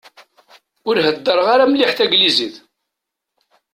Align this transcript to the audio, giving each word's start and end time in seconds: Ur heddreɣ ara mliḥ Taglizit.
Ur 0.87 0.95
heddreɣ 1.05 1.47
ara 1.55 1.71
mliḥ 1.71 1.91
Taglizit. 1.97 2.55